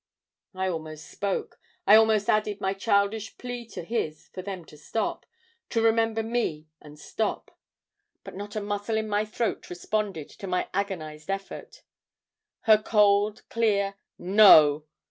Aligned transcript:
"I 0.55 0.67
almost 0.67 1.05
spoke; 1.11 1.59
I 1.85 1.93
almost 1.95 2.27
added 2.27 2.59
my 2.59 2.73
childish 2.73 3.37
plea 3.37 3.67
to 3.67 3.83
his 3.83 4.29
for 4.29 4.41
them 4.41 4.65
to 4.65 4.75
stop 4.75 5.27
to 5.69 5.79
remember 5.83 6.23
me 6.23 6.65
and 6.81 6.97
stop. 6.97 7.55
But 8.23 8.33
not 8.35 8.55
a 8.55 8.61
muscle 8.61 8.97
in 8.97 9.07
my 9.07 9.25
throat 9.25 9.69
responded 9.69 10.27
to 10.31 10.47
my 10.47 10.69
agonized 10.73 11.29
effort. 11.29 11.83
Her 12.61 12.79
cold, 12.81 13.43
clear 13.49 13.93
'No! 14.17 14.85